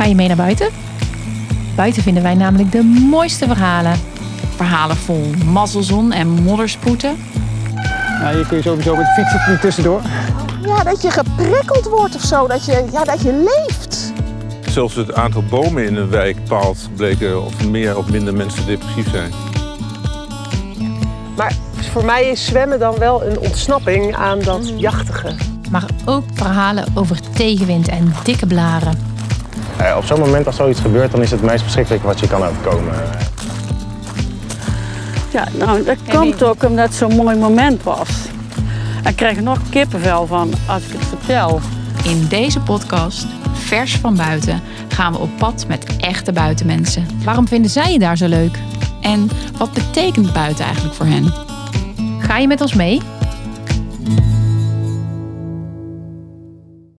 Ga 0.00 0.06
je 0.06 0.14
mee 0.14 0.26
naar 0.26 0.36
buiten? 0.36 0.68
Buiten 1.76 2.02
vinden 2.02 2.22
wij 2.22 2.34
namelijk 2.34 2.72
de 2.72 2.82
mooiste 2.82 3.46
verhalen. 3.46 4.00
Verhalen 4.56 4.96
vol 4.96 5.30
mazzelzon 5.44 6.12
en 6.12 6.28
moddersproeten. 6.28 7.16
Ja, 8.20 8.32
hier 8.32 8.46
kun 8.46 8.56
je 8.56 8.62
sowieso 8.62 8.96
met 8.96 9.04
de 9.04 9.12
fiets 9.12 9.46
er 9.46 9.60
tussendoor. 9.60 10.02
Ja, 10.62 10.82
dat 10.82 11.02
je 11.02 11.10
geprikkeld 11.10 11.88
wordt 11.88 12.14
of 12.14 12.22
zo. 12.22 12.46
Dat 12.46 12.64
je, 12.64 12.84
ja, 12.92 13.04
dat 13.04 13.22
je 13.22 13.32
leeft. 13.32 14.12
Zelfs 14.70 14.94
het 14.94 15.14
aantal 15.14 15.42
bomen 15.42 15.86
in 15.86 15.96
een 15.96 16.10
wijk 16.10 16.44
paalt 16.44 16.88
bleken 16.96 17.44
of 17.44 17.64
meer 17.64 17.96
of 17.96 18.10
minder 18.10 18.34
mensen 18.34 18.66
depressief 18.66 19.10
zijn. 19.10 19.32
Maar 21.36 21.54
voor 21.92 22.04
mij 22.04 22.28
is 22.30 22.44
zwemmen 22.44 22.78
dan 22.78 22.98
wel 22.98 23.24
een 23.24 23.38
ontsnapping 23.38 24.16
aan 24.16 24.38
dat 24.38 24.72
jachtige. 24.76 25.34
Maar 25.70 25.84
ook 26.04 26.24
verhalen 26.34 26.84
over 26.94 27.20
tegenwind 27.32 27.88
en 27.88 28.14
dikke 28.24 28.46
blaren. 28.46 29.09
Eh, 29.80 29.96
op 29.96 30.04
zo'n 30.04 30.20
moment 30.20 30.46
als 30.46 30.56
zoiets 30.56 30.80
gebeurt, 30.80 31.10
dan 31.10 31.22
is 31.22 31.30
het 31.30 31.40
het 31.40 31.50
meest 31.50 31.62
verschrikkelijke 31.62 32.06
wat 32.06 32.20
je 32.20 32.28
kan 32.28 32.42
overkomen. 32.44 32.94
Ja, 35.30 35.48
nou, 35.52 35.84
dat 35.84 35.96
komt 36.08 36.42
ook 36.42 36.64
omdat 36.64 36.86
het 36.86 36.94
zo'n 36.94 37.16
mooi 37.16 37.36
moment 37.36 37.82
was. 37.82 38.08
Ik 39.08 39.16
krijg 39.16 39.36
er 39.36 39.42
nog 39.42 39.58
kippenvel 39.70 40.26
van 40.26 40.52
als 40.66 40.82
ik 40.82 40.92
het 40.92 41.04
vertel. 41.04 41.60
In 42.04 42.26
deze 42.28 42.60
podcast, 42.60 43.26
vers 43.52 43.96
van 43.96 44.16
buiten, 44.16 44.62
gaan 44.88 45.12
we 45.12 45.18
op 45.18 45.30
pad 45.38 45.64
met 45.68 45.96
echte 45.96 46.32
buitenmensen. 46.32 47.06
Waarom 47.24 47.48
vinden 47.48 47.70
zij 47.70 47.92
het 47.92 48.00
daar 48.00 48.16
zo 48.16 48.26
leuk? 48.26 48.58
En 49.00 49.30
wat 49.56 49.72
betekent 49.72 50.32
buiten 50.32 50.64
eigenlijk 50.64 50.94
voor 50.94 51.06
hen? 51.06 51.32
Ga 52.18 52.38
je 52.38 52.46
met 52.46 52.60
ons 52.60 52.74
mee? 52.74 53.00